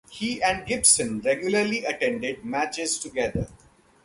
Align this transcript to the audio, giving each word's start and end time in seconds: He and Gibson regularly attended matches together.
He 0.09 0.41
and 0.41 0.65
Gibson 0.65 1.19
regularly 1.19 1.85
attended 1.85 2.43
matches 2.43 2.97
together. 2.97 3.49